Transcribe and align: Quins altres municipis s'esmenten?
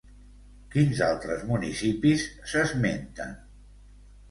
Quins 0.75 1.01
altres 1.07 1.43
municipis 1.51 2.25
s'esmenten? 2.55 3.39